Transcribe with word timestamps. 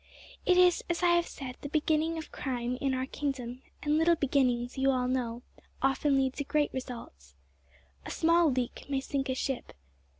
It 0.47 0.57
is, 0.57 0.83
as 0.89 1.03
I 1.03 1.09
have 1.09 1.27
said, 1.27 1.57
the 1.61 1.69
beginning 1.69 2.17
of 2.17 2.31
crime 2.31 2.75
in 2.81 2.95
our 2.95 3.05
kingdom, 3.05 3.61
and 3.83 3.99
little 3.99 4.15
beginnings, 4.15 4.75
you 4.75 4.89
all 4.89 5.07
know, 5.07 5.43
often 5.79 6.17
lead 6.17 6.33
to 6.37 6.43
great 6.43 6.73
results. 6.73 7.35
A 8.03 8.09
small 8.09 8.49
leak 8.51 8.85
may 8.89 8.99
sink 8.99 9.29
a 9.29 9.35
ship. 9.35 9.73